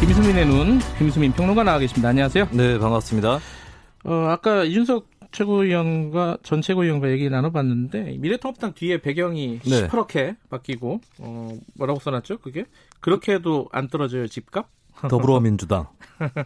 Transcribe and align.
김수민의 0.00 0.46
눈, 0.46 0.78
김수민 0.96 1.32
평론가 1.32 1.64
나와 1.64 1.78
계십니다. 1.78 2.10
안녕하세요. 2.10 2.48
네, 2.52 2.78
반갑습니다. 2.78 3.40
어, 4.04 4.12
아까 4.28 4.62
이준석 4.62 5.08
최고위원과 5.32 6.38
전 6.42 6.62
최고위원과 6.62 7.10
얘기 7.10 7.28
나눠봤는데 7.28 8.16
미래통합당 8.18 8.74
뒤에 8.74 8.98
배경이 8.98 9.58
네. 9.58 9.70
시퍼렇게 9.70 10.36
바뀌고 10.50 11.00
어, 11.18 11.50
뭐라고 11.76 11.98
써놨죠? 11.98 12.38
그게 12.38 12.64
그렇게 13.00 13.34
해도 13.34 13.68
안 13.72 13.88
떨어져요 13.88 14.28
집값? 14.28 14.68
더불어민주당 15.08 15.86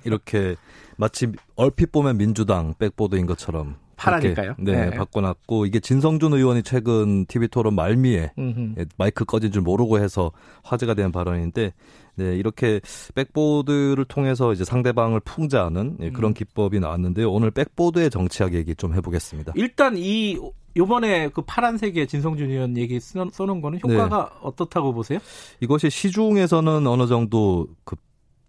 이렇게 0.04 0.56
마치 0.96 1.30
얼핏 1.56 1.92
보면 1.92 2.18
민주당 2.18 2.74
백보드인 2.78 3.26
것처럼 3.26 3.76
파라니까요. 4.02 4.54
네, 4.58 4.86
네. 4.86 4.90
바꿔놨고 4.90 5.66
이게 5.66 5.80
진성준 5.80 6.32
의원이 6.32 6.62
최근 6.62 7.24
TV 7.26 7.48
토론 7.48 7.74
말미에 7.74 8.32
음흠. 8.38 8.74
예, 8.78 8.86
마이크 8.96 9.24
꺼진 9.24 9.52
줄 9.52 9.62
모르고 9.62 9.98
해서 9.98 10.32
화제가 10.64 10.94
된 10.94 11.12
발언인데 11.12 11.72
네, 12.14 12.36
이렇게 12.36 12.80
백보드를 13.14 14.04
통해서 14.04 14.52
이제 14.52 14.64
상대방을 14.64 15.20
풍자하는 15.20 15.98
예, 16.00 16.06
음. 16.08 16.12
그런 16.12 16.34
기법이 16.34 16.80
나왔는데요. 16.80 17.30
오늘 17.30 17.50
백보드의 17.50 18.10
정치학 18.10 18.54
얘기 18.54 18.74
좀 18.74 18.94
해보겠습니다. 18.94 19.52
일단 19.56 19.94
이 19.96 20.38
요번에 20.76 21.28
그 21.28 21.42
파란색의 21.42 22.06
진성준 22.06 22.50
의원 22.50 22.76
얘기 22.76 22.98
써, 22.98 23.26
써놓은 23.30 23.60
거는 23.60 23.80
효과가 23.82 24.30
네. 24.32 24.38
어떻다고 24.42 24.92
보세요? 24.92 25.18
이것이 25.60 25.90
시중에서는 25.90 26.86
어느 26.86 27.06
정도 27.06 27.66
그 27.84 27.96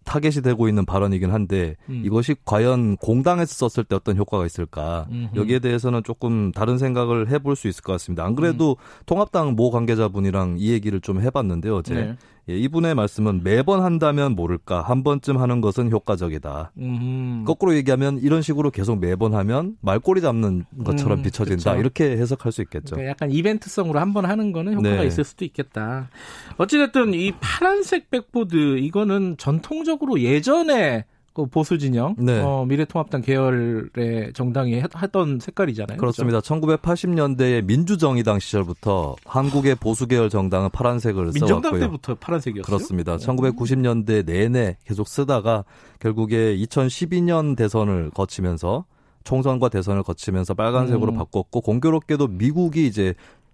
타겟이 0.03 0.41
되고 0.43 0.67
있는 0.67 0.85
발언이긴 0.85 1.31
한데 1.31 1.75
음. 1.89 2.03
이것이 2.05 2.35
과연 2.45 2.97
공당에서 2.97 3.69
썼을 3.69 3.85
때 3.85 3.95
어떤 3.95 4.17
효과가 4.17 4.45
있을까 4.45 5.07
음흠. 5.11 5.35
여기에 5.35 5.59
대해서는 5.59 6.03
조금 6.03 6.51
다른 6.51 6.77
생각을 6.77 7.29
해볼 7.29 7.55
수 7.55 7.67
있을 7.67 7.83
것 7.83 7.93
같습니다. 7.93 8.25
안 8.25 8.35
그래도 8.35 8.77
통합당 9.05 9.55
모 9.55 9.71
관계자분이랑 9.71 10.55
이 10.59 10.71
얘기를 10.71 11.01
좀 11.01 11.21
해봤는데요. 11.21 11.77
어제 11.77 11.93
네. 11.93 12.17
예, 12.49 12.57
이분의 12.57 12.93
말씀은 12.95 13.41
매번 13.43 13.81
한다면 13.81 14.35
모를까 14.35 14.81
한 14.81 15.03
번쯤 15.03 15.37
하는 15.37 15.61
것은 15.61 15.91
효과적이다. 15.91 16.71
음흠. 16.77 17.45
거꾸로 17.45 17.73
얘기하면 17.75 18.19
이런 18.19 18.41
식으로 18.41 18.69
계속 18.69 18.99
매번 18.99 19.33
하면 19.33 19.77
말꼬리 19.81 20.19
잡는 20.19 20.65
것처럼 20.83 21.19
음, 21.19 21.23
비춰진다. 21.23 21.71
그쵸. 21.71 21.79
이렇게 21.79 22.11
해석할 22.17 22.51
수 22.51 22.61
있겠죠. 22.61 22.95
그러니까 22.95 23.11
약간 23.11 23.31
이벤트성으로 23.31 23.99
한 23.99 24.13
번 24.13 24.25
하는 24.25 24.51
거는 24.51 24.73
효과가 24.75 24.97
네. 25.01 25.07
있을 25.07 25.23
수도 25.23 25.43
있겠다. 25.45 26.09
어찌됐든 26.57 27.13
이 27.15 27.31
파란색 27.39 28.11
백보드 28.11 28.77
이거는 28.77 29.37
전통적으로 29.37 30.19
예전에 30.19 31.05
그 31.33 31.47
보수 31.47 31.79
진영, 31.79 32.15
네. 32.19 32.39
어, 32.41 32.63
미래통합당 32.67 33.21
계열의 33.21 34.33
정당이 34.33 34.75
했- 34.75 34.95
했던 35.01 35.39
색깔이잖아요. 35.39 35.97
그렇습니다. 35.97 36.39
1980년대의 36.41 37.63
민주정의당 37.65 38.39
시절부터 38.39 39.15
한국의 39.25 39.75
보수 39.75 40.05
계열 40.07 40.29
정당은 40.29 40.69
파란색을? 40.69 41.25
민정당 41.33 41.61
써왔고요. 41.63 41.79
때부터 41.81 42.15
파란색이었어요. 42.15 42.63
그렇습니다. 42.63 43.17
1990년대 43.17 44.25
내내 44.25 44.77
계속 44.85 45.07
쓰다가 45.07 45.63
결국에 45.99 46.55
2012년 46.57 47.55
대선을 47.57 48.11
거치면서 48.13 48.85
총선과 49.23 49.69
대선을 49.69 50.03
거치면서 50.03 50.53
빨간색으로 50.53 51.13
음. 51.13 51.17
바꿨고 51.17 51.61
공교롭게도 51.61 52.27
미국이 52.27 52.85
이제 52.85 53.13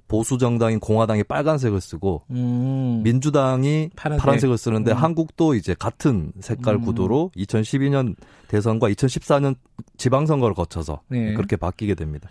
보수 0.10 0.38
정당인 0.38 0.80
공화당이 0.82 1.24
빨간색을 1.24 1.80
쓰고 1.80 2.24
음. 2.32 3.02
민주당이 3.04 3.92
파란색. 3.96 4.22
파란색. 4.22 4.52
을 4.52 4.58
쓰는데 4.58 4.92
음. 4.92 4.98
한국도 4.98 5.54
이제 5.54 5.76
같은 5.78 6.34
색깔 6.42 6.76
음. 6.76 6.82
구도로 6.82 7.32
2012년 7.38 8.16
대선과 8.50 8.90
2014년 8.90 9.56
지방선거를 9.98 10.56
거쳐서 10.56 11.02
네. 11.08 11.34
그렇게 11.36 11.56
바뀌게 11.56 11.94
됩니다. 11.94 12.28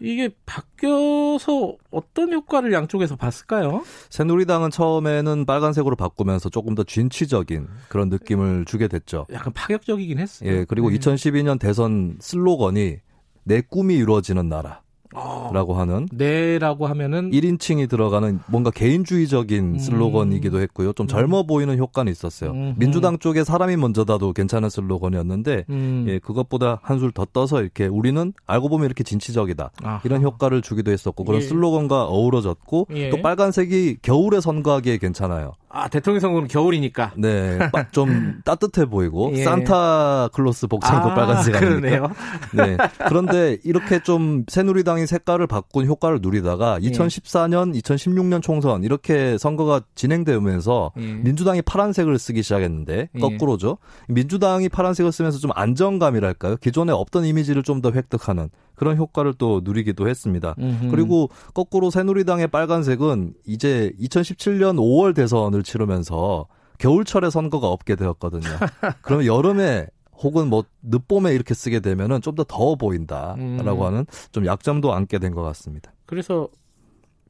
이게 0.00 0.28
바뀌어서 0.44 1.76
어떤 1.92 2.32
효과를 2.32 2.72
양쪽에서 2.72 3.14
봤을까요? 3.14 3.84
새누리당은 4.10 4.70
처음에는 4.70 5.46
빨간색으로 5.46 5.94
바꾸면서 5.94 6.48
조금 6.48 6.74
더 6.74 6.82
진취적인 6.82 7.68
그런 7.88 8.08
느낌을 8.08 8.64
주게 8.64 8.88
됐죠. 8.88 9.26
약간 9.32 9.52
파격적이긴 9.52 10.18
했어요. 10.18 10.50
예, 10.50 10.64
그리고 10.68 10.90
네. 10.90 10.98
2012년 10.98 11.60
대선 11.60 12.16
슬로건이 12.20 12.96
내 13.44 13.60
꿈이 13.60 13.94
이루어지는 13.94 14.48
나라 14.48 14.80
라고 15.14 15.74
어, 15.74 15.78
하는 15.78 16.08
네라고 16.12 16.86
하면은 16.86 17.30
1인칭이 17.30 17.88
들어가는 17.88 18.40
뭔가 18.46 18.70
개인주의적인 18.70 19.74
음. 19.74 19.78
슬로건이기도 19.78 20.60
했고요. 20.60 20.92
좀 20.92 21.06
젊어 21.06 21.44
보이는 21.44 21.78
효과는 21.78 22.10
있었어요. 22.10 22.50
음흠. 22.50 22.74
민주당 22.76 23.18
쪽에 23.18 23.44
사람이 23.44 23.76
먼저다도 23.76 24.32
괜찮은 24.32 24.68
슬로건이었는데 24.68 25.64
음. 25.70 26.04
예, 26.08 26.18
그것보다 26.18 26.80
한술 26.82 27.12
더 27.12 27.24
떠서 27.24 27.62
이렇게 27.62 27.86
우리는 27.86 28.32
알고 28.46 28.68
보면 28.68 28.86
이렇게 28.86 29.04
진취적이다. 29.04 29.70
아하. 29.82 30.00
이런 30.04 30.22
효과를 30.22 30.62
주기도 30.62 30.90
했었고 30.90 31.24
그런 31.24 31.40
예. 31.40 31.44
슬로건과 31.44 32.04
어우러졌고 32.06 32.88
예. 32.94 33.10
또 33.10 33.22
빨간색이 33.22 33.98
겨울에 34.02 34.40
선거하기에 34.40 34.98
괜찮아요. 34.98 35.52
아 35.74 35.88
대통령 35.88 36.20
선거는 36.20 36.48
겨울이니까. 36.48 37.12
네, 37.16 37.58
빠- 37.72 37.90
좀 37.90 38.40
따뜻해 38.46 38.86
보이고 38.86 39.32
예. 39.34 39.44
산타클로스 39.44 40.68
복장도 40.68 41.10
아, 41.10 41.14
빨간색 41.14 41.56
아닙니까? 41.56 41.78
그러네요. 41.80 42.10
네. 42.54 42.76
그런데 43.08 43.58
이렇게 43.64 44.00
좀 44.02 44.44
새누리당이 44.48 45.06
색깔을 45.06 45.46
바꾼 45.46 45.86
효과를 45.86 46.20
누리다가 46.22 46.78
예. 46.82 46.88
2014년, 46.90 47.74
2016년 47.82 48.40
총선 48.42 48.84
이렇게 48.84 49.36
선거가 49.38 49.80
진행되면서 49.94 50.92
예. 50.98 51.00
민주당이 51.14 51.62
파란색을 51.62 52.18
쓰기 52.18 52.42
시작했는데 52.42 53.08
예. 53.14 53.18
거꾸로죠. 53.20 53.78
민주당이 54.08 54.68
파란색을 54.68 55.12
쓰면서 55.12 55.38
좀 55.38 55.50
안정감이랄까요? 55.54 56.56
기존에 56.58 56.92
없던 56.92 57.24
이미지를 57.24 57.62
좀 57.62 57.74
더 57.84 57.90
획득하는 57.90 58.48
그런 58.74 58.96
효과를 58.96 59.34
또 59.34 59.60
누리기도 59.64 60.08
했습니다. 60.08 60.54
음흠. 60.58 60.88
그리고 60.90 61.28
거꾸로 61.54 61.90
새누리당의 61.90 62.48
빨간색은 62.48 63.34
이제 63.46 63.92
2017년 64.00 64.76
5월 64.76 65.14
대선을 65.14 65.62
치르면서 65.62 66.46
겨울철에 66.78 67.30
선거가 67.30 67.68
없게 67.68 67.94
되었거든요. 67.96 68.42
그러면 69.02 69.26
여름에 69.26 69.86
혹은 70.22 70.48
뭐 70.48 70.64
늦봄에 70.82 71.34
이렇게 71.34 71.54
쓰게 71.54 71.80
되면은 71.80 72.20
좀 72.20 72.34
더 72.34 72.44
더워 72.44 72.76
보인다라고 72.76 73.82
음. 73.82 73.86
하는 73.86 74.06
좀 74.32 74.46
약점도 74.46 74.92
안게 74.92 75.18
된 75.18 75.34
것 75.34 75.42
같습니다. 75.42 75.92
그래서 76.06 76.48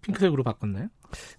핑크색으로 0.03 0.43
바꿨나요? 0.43 0.89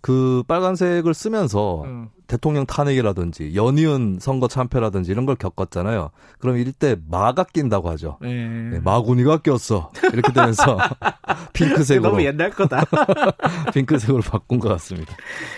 그 0.02 0.44
빨간색을 0.48 1.14
쓰면서 1.14 1.84
음. 1.84 2.10
대통령 2.28 2.66
탄핵이라든지 2.66 3.54
연이은 3.56 4.18
선거 4.20 4.48
참패라든지 4.48 5.12
이런 5.12 5.26
걸 5.26 5.36
겪었잖아요. 5.36 6.10
그럼 6.40 6.58
때 6.74 6.96
마가 7.10 7.44
낀다고 7.44 7.90
하죠. 7.92 8.18
네. 8.22 8.34
네, 8.72 8.80
마구니가 8.80 9.38
꼈어. 9.38 9.92
이렇게 10.12 10.34
되면서 10.34 10.78
핑크색으로 11.54 12.10
너무 12.10 12.24
옛날 12.24 12.50
거다. 12.50 12.84
핑크색으로 13.74 14.22
바꾼 14.22 14.60
것 14.60 14.70
같습니다. 14.70 15.16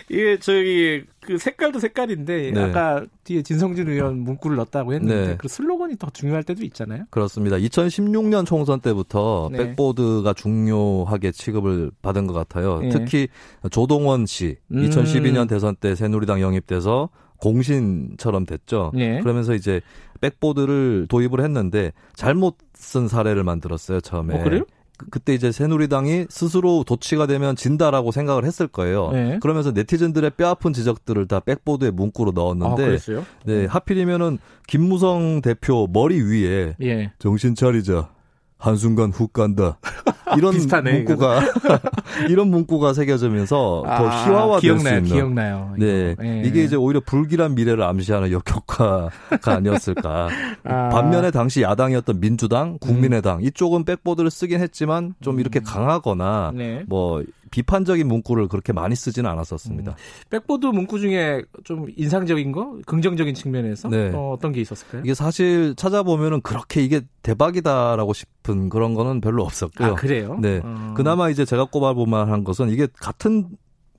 이게 0.10 0.38
저기 0.40 1.04
그 1.28 1.38
색깔도 1.38 1.80
색깔인데 1.80 2.52
네. 2.52 2.64
아까 2.64 3.06
뒤에 3.26 3.42
진성준 3.42 3.90
의원 3.90 4.20
문구를 4.20 4.56
넣었다고 4.56 4.94
했는데 4.94 5.28
네. 5.28 5.38
그 5.38 5.50
슬로건이 5.50 5.98
더 5.98 6.10
중요할 6.10 6.44
때도 6.44 6.64
있잖아요. 6.64 7.04
그렇습니다. 7.10 7.58
2016년 7.58 8.46
총선 8.46 8.80
때부터 8.80 9.50
네. 9.52 9.58
백보드가 9.58 10.34
중요하게 10.34 11.32
취급을 11.32 11.92
받은 12.02 12.28
것 12.28 12.34
같아요. 12.34 12.80
네. 12.80 12.90
특히 12.90 13.28
조동 13.72 14.07
원 14.08 14.26
씨 14.26 14.58
음. 14.72 14.82
2012년 14.90 15.48
대선 15.48 15.76
때 15.76 15.94
새누리당 15.96 16.42
영입돼서 16.42 17.10
공신처럼 17.40 18.46
됐죠. 18.46 18.92
네. 18.96 19.20
그러면서 19.22 19.54
이제 19.54 19.82
백보드를 20.22 21.06
도입을 21.10 21.42
했는데 21.42 21.92
잘못 22.16 22.58
쓴 22.74 23.08
사례를 23.08 23.44
만들었어요 23.44 24.02
처음에. 24.02 24.40
어, 24.40 24.44
그래요? 24.44 24.64
그- 24.98 25.06
그때 25.12 25.36
이제 25.36 25.52
새누리당이 25.52 26.26
스스로 26.30 26.84
도치가 26.84 27.28
되면 27.28 27.56
진다라고 27.56 28.12
생각을 28.12 28.46
했을 28.46 28.66
거예요. 28.68 29.12
네. 29.12 29.38
그러면서 29.44 29.72
네티즌들의 29.72 30.32
뼈아픈 30.32 30.74
지적들을 30.74 31.28
다 31.28 31.40
백보드에 31.40 31.92
문구로 31.92 32.32
아, 32.32 32.34
넣었는데 32.34 32.84
그랬어요? 32.86 33.24
네, 33.46 33.66
하필이면은 33.68 34.40
김무성 34.68 35.42
대표 35.44 35.88
머리 35.94 36.20
위에 36.20 36.76
예. 36.82 37.12
정신 37.20 37.54
차리자. 37.54 38.10
한순간 38.58 39.12
훅 39.12 39.34
간다. 39.34 39.78
이런 40.36 40.54
비슷하네, 40.54 40.92
문구가 40.92 41.40
이런 42.30 42.50
문구가 42.50 42.94
새겨지면서 42.94 43.84
더 43.86 44.10
희화화될 44.10 44.80
수 44.80 44.88
있는. 44.88 45.04
기억나요. 45.04 45.74
네. 45.78 46.16
예. 46.22 46.42
이게 46.46 46.64
이제 46.64 46.76
오히려 46.76 47.00
불길한 47.00 47.56
미래를 47.56 47.84
암시하는 47.84 48.32
역효과가 48.32 49.10
아니었을까. 49.46 50.30
아. 50.66 50.90
반면에 50.90 51.32
당시 51.32 51.62
야당이었던 51.62 52.20
민주당, 52.20 52.78
국민의당 52.80 53.42
이쪽은 53.44 53.86
백보드를 53.86 54.30
쓰긴 54.30 54.60
했지만 54.60 55.14
좀 55.22 55.40
이렇게 55.40 55.60
강하거나 55.60 56.52
네. 56.56 56.84
뭐 56.88 57.24
비판적인 57.58 58.08
문구를 58.08 58.50
그렇게 58.50 58.72
많이 58.72 58.96
쓰지는 58.96 59.28
않았었습니다. 59.32 59.94
음. 59.94 59.96
백보드 60.30 60.68
문구 60.68 61.00
중에 61.00 61.42
좀 61.64 61.88
인상적인 61.96 62.52
거, 62.52 62.78
긍정적인 62.86 63.34
측면에서 63.34 63.90
네. 63.90 64.12
어떤 64.14 64.38
게 64.40 64.62
있었을까요? 64.62 65.02
이게 65.04 65.16
사실 65.16 65.74
찾아보면은 65.76 66.42
그렇게 66.42 66.84
이게 66.84 67.02
대박이다라고 67.24 68.14
싶은 68.14 68.70
그런 68.70 68.94
거는 68.94 69.22
별로 69.22 69.44
없었고요. 69.44 69.88
아 69.88 69.96
그래요? 69.96 70.38
네. 70.40 70.62
어. 70.64 70.94
그나마 70.96 71.32
이제 71.32 71.46
제가 71.46 71.66
꼽아볼 71.66 72.08
만한 72.08 72.44
것은 72.44 72.70
이게 72.70 72.88
같은 72.94 73.48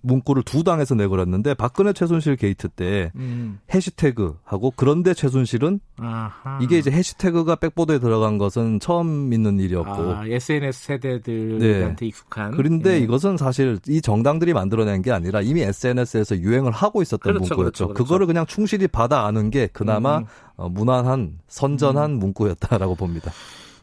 문구를 0.03 0.43
두 0.43 0.63
당에서 0.65 0.95
내걸었는데 0.95 1.55
박근혜 1.55 1.93
최순실 1.93 2.37
게이트 2.37 2.69
때 2.69 3.11
음. 3.17 3.59
해시태그하고 3.73 4.73
그런데 4.77 5.15
최순실은 5.15 5.81
아하. 5.99 6.59
이게 6.63 6.79
이제 6.79 6.91
해시태그가 6.91 7.57
백보드에 7.57 7.99
들어간 7.99 8.39
것은 8.39 8.81
처음 8.81 9.33
있는 9.33 9.59
일이었고 9.59 9.91
아, 9.91 10.27
SNS 10.27 10.85
세대들한테 10.85 11.97
네. 11.97 12.07
익숙한. 12.07 12.53
그런데 12.53 12.95
예. 12.95 12.99
이것은 12.99 13.37
사실 13.37 13.79
이 13.89 14.01
정당들이 14.01 14.53
만들어낸 14.53 15.03
게 15.03 15.11
아니라 15.11 15.41
이미 15.41 15.63
SNS에서 15.63 16.39
유행을 16.39 16.73
하고 16.73 17.03
있었던 17.03 17.33
그렇죠, 17.33 17.55
문구였죠. 17.55 17.57
그렇죠, 17.57 17.95
그렇죠. 17.95 18.09
거를 18.09 18.27
그냥 18.27 18.47
충실히 18.47 18.87
받아 18.87 19.27
아는 19.27 19.51
게 19.51 19.69
그나마 19.73 20.19
음. 20.19 20.25
어, 20.57 20.69
무난한 20.69 21.39
선전한 21.49 22.13
문구였다라고 22.13 22.95
봅니다. 22.95 23.33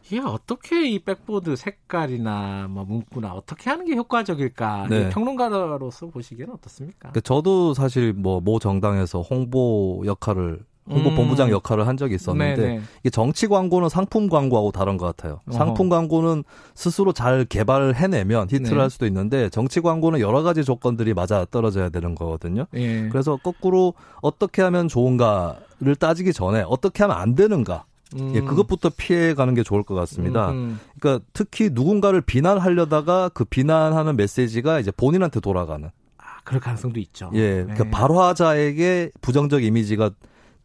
이게 0.06 0.20
어떻게 0.20 0.88
이 0.88 0.98
백보드 1.00 1.56
색깔이나 1.56 2.68
뭐 2.70 2.84
문구나 2.84 3.32
어떻게 3.32 3.70
하는 3.70 3.84
게 3.86 3.94
효과적일까? 3.96 4.86
네. 4.88 5.02
이 5.02 5.10
평론가로서 5.10 6.08
보시기에는 6.08 6.54
어떻습니까? 6.54 7.10
그러니까 7.10 7.20
저도 7.20 7.74
사실 7.74 8.12
뭐 8.12 8.40
모 8.40 8.58
정당에서 8.60 9.22
홍보 9.22 10.02
역할을 10.06 10.60
홍보 10.88 11.10
음. 11.10 11.16
본부장 11.16 11.50
역할을 11.50 11.88
한 11.88 11.96
적이 11.96 12.14
있었는데 12.14 12.62
네네. 12.62 12.80
이게 13.00 13.10
정치 13.10 13.48
광고는 13.48 13.88
상품 13.88 14.28
광고하고 14.28 14.70
다른 14.70 14.96
것 14.98 15.06
같아요. 15.06 15.40
어허. 15.48 15.58
상품 15.58 15.88
광고는 15.88 16.44
스스로 16.76 17.12
잘 17.12 17.44
개발을 17.44 17.96
해내면 17.96 18.46
히트를 18.48 18.76
네. 18.76 18.80
할 18.82 18.90
수도 18.90 19.04
있는데 19.06 19.48
정치 19.48 19.80
광고는 19.80 20.20
여러 20.20 20.42
가지 20.44 20.62
조건들이 20.62 21.12
맞아 21.12 21.44
떨어져야 21.50 21.88
되는 21.88 22.14
거거든요. 22.14 22.66
예. 22.74 23.08
그래서 23.08 23.34
거꾸로 23.36 23.94
어떻게 24.22 24.62
하면 24.62 24.86
좋은가를 24.86 25.96
따지기 25.98 26.32
전에 26.32 26.62
어떻게 26.68 27.02
하면 27.02 27.16
안 27.16 27.34
되는가 27.34 27.85
음. 28.14 28.32
예, 28.34 28.40
그것부터 28.40 28.90
피해 28.96 29.34
가는 29.34 29.52
게 29.54 29.62
좋을 29.62 29.82
것 29.82 29.94
같습니다. 29.96 30.50
음, 30.52 30.78
그러니까 31.00 31.24
특히 31.32 31.70
누군가를 31.72 32.20
비난하려다가 32.20 33.30
그 33.30 33.44
비난하는 33.44 34.16
메시지가 34.16 34.78
이제 34.80 34.90
본인한테 34.92 35.40
돌아가는 35.40 35.88
아, 36.18 36.24
그럴 36.44 36.60
가능성도 36.60 37.00
있죠. 37.00 37.30
예, 37.34 37.64
네. 37.64 37.74
그러니까 37.74 37.90
발화자에게 37.90 39.10
부정적 39.20 39.64
이미지가 39.64 40.10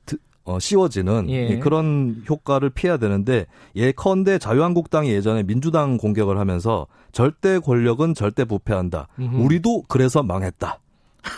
드- 0.05 0.17
어, 0.43 0.59
씌워지는 0.59 1.29
예. 1.29 1.49
예, 1.51 1.59
그런 1.59 2.23
효과를 2.29 2.69
피해야 2.69 2.97
되는데 2.97 3.45
예컨대 3.75 4.37
자유한국당이 4.37 5.11
예전에 5.11 5.43
민주당 5.43 5.97
공격을 5.97 6.37
하면서 6.37 6.85
절대 7.11 7.57
권력은 7.59 8.13
절대 8.13 8.45
부패한다. 8.45 9.07
음흠. 9.19 9.35
우리도 9.43 9.83
그래서 9.87 10.21
망했다. 10.23 10.79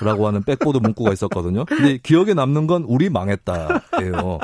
라고 0.02 0.28
하는 0.28 0.44
백보드 0.44 0.78
문구가 0.78 1.12
있었거든요. 1.12 1.66
근데 1.66 1.98
기억에 1.98 2.34
남는 2.34 2.68
건 2.68 2.84
우리 2.88 3.10
망했다예요. 3.10 4.40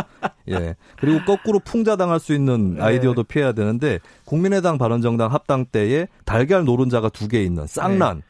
예. 0.51 0.75
그리고 0.97 1.23
거꾸로 1.25 1.59
풍자당할 1.59 2.19
수 2.19 2.33
있는 2.33 2.75
네. 2.75 2.81
아이디어도 2.81 3.23
피해야 3.23 3.51
되는데 3.53 3.99
국민의당 4.25 4.77
바른정당 4.77 5.31
합당 5.33 5.65
때에 5.65 6.07
달걀 6.25 6.65
노른자가 6.65 7.09
두 7.09 7.27
개 7.27 7.43
있는 7.43 7.67
쌍란 7.67 8.21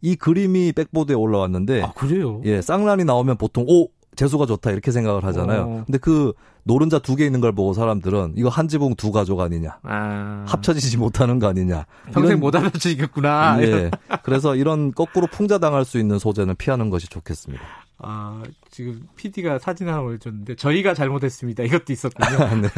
이 0.00 0.16
그림이 0.16 0.72
백보드에 0.72 1.14
올라왔는데 1.16 1.82
아, 1.82 1.92
그래요? 1.92 2.40
예, 2.44 2.60
쌍란이 2.62 3.04
나오면 3.04 3.36
보통 3.36 3.64
오 3.68 3.88
재수가 4.16 4.46
좋다 4.46 4.72
이렇게 4.72 4.90
생각을 4.90 5.22
하잖아요. 5.24 5.60
어. 5.62 5.82
근데 5.86 5.98
그 5.98 6.32
노른자 6.64 6.98
두 6.98 7.14
개 7.16 7.24
있는 7.24 7.40
걸 7.40 7.52
보고 7.52 7.72
사람들은 7.72 8.34
이거 8.36 8.48
한 8.48 8.66
지붕 8.68 8.94
두 8.96 9.12
가족 9.12 9.40
아니냐, 9.40 9.78
아. 9.84 10.44
합쳐지지 10.46 10.96
못하는 10.98 11.38
거 11.38 11.46
아니냐. 11.46 11.86
평생 12.12 12.30
이런- 12.30 12.40
못 12.40 12.54
합쳐지겠구나. 12.56 13.58
예. 13.62 13.90
그래서 14.24 14.54
이런 14.56 14.92
거꾸로 14.92 15.26
풍자당할 15.28 15.84
수 15.84 15.98
있는 15.98 16.18
소재는 16.18 16.56
피하는 16.56 16.90
것이 16.90 17.08
좋겠습니다. 17.08 17.62
아, 18.00 18.44
지금 18.70 19.08
PD가 19.16 19.58
사진 19.58 19.88
하나 19.88 20.00
올려줬는데 20.00 20.54
저희가 20.54 20.94
잘못했습니다. 20.94 21.64
이것도 21.64 21.92
있었군요. 21.92 22.28
네. 22.62 22.68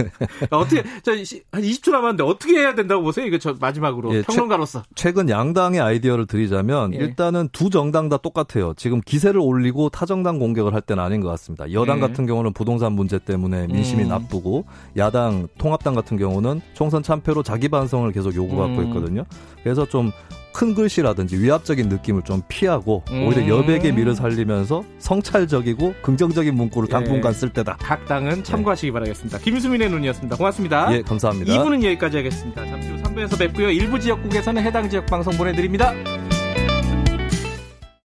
어떻게 0.50 0.82
저 1.02 1.14
시- 1.22 1.42
한 1.52 1.60
20초 1.62 1.90
남았는데 1.92 2.22
어떻게 2.24 2.54
해야 2.58 2.74
된다고 2.74 3.02
보세요? 3.02 3.26
이거 3.26 3.36
저 3.36 3.54
마지막으로 3.60 4.14
예, 4.14 4.22
평론가로서. 4.22 4.82
최 4.94 5.12
근 5.12 5.28
양당의 5.28 5.78
아이디어를 5.80 6.26
드리자면 6.26 6.94
예. 6.94 6.98
일단은 6.98 7.48
두 7.52 7.68
정당 7.68 8.08
다 8.08 8.16
똑같아요. 8.16 8.72
지금 8.78 9.00
기세를 9.02 9.40
올리고 9.40 9.90
타정당 9.90 10.38
공격을 10.38 10.72
할 10.72 10.80
때는 10.80 11.02
아닌 11.02 11.20
것 11.20 11.28
같습니다. 11.30 11.70
여당 11.72 11.98
예. 11.98 12.00
같은 12.00 12.24
경우는 12.26 12.52
부동산 12.54 12.92
문제 12.94 13.18
때문에 13.18 13.66
민심이 13.66 14.04
음. 14.04 14.08
나쁘고 14.08 14.64
야당 14.96 15.48
통합당 15.58 15.94
같은 15.94 16.16
경우는 16.16 16.62
총선 16.72 17.02
참패로 17.02 17.42
자기 17.42 17.68
반성을 17.68 18.10
계속 18.12 18.34
요구받고 18.34 18.78
음. 18.78 18.86
있거든요. 18.88 19.24
그래서 19.62 19.84
좀 19.86 20.12
큰 20.52 20.74
글씨라든지 20.74 21.38
위압적인 21.38 21.88
느낌을 21.88 22.22
좀 22.22 22.42
피하고 22.48 23.02
음. 23.10 23.26
오히려 23.26 23.48
여백의 23.48 23.92
미를 23.92 24.14
살리면서 24.14 24.84
성찰적이고 24.98 25.94
긍정적인 26.02 26.54
문구를 26.54 26.88
예. 26.88 26.92
당분간 26.92 27.32
쓸 27.32 27.50
때다. 27.50 27.76
각 27.80 28.04
당은 28.06 28.44
참고하시기 28.44 28.92
바라겠습니다. 28.92 29.38
김수민의 29.38 29.90
눈이었습니다. 29.90 30.36
고맙습니다. 30.36 30.94
예, 30.94 31.02
감사합니다. 31.02 31.52
2부는 31.52 31.82
여기까지 31.84 32.18
하겠습니다. 32.18 32.66
잠시 32.66 32.88
후 32.88 32.96
3부에서 32.96 33.38
뵙고요. 33.38 33.70
일부 33.70 33.98
지역국에서는 33.98 34.62
해당 34.62 34.88
지역 34.88 35.06
방송 35.06 35.36
보내드립니다. 35.36 35.94